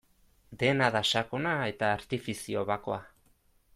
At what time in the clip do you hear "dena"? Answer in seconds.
0.61-0.87